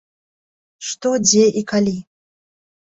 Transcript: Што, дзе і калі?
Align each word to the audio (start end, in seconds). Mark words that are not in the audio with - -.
Што, 0.93 1.13
дзе 1.29 1.45
і 1.63 1.65
калі? 1.75 1.97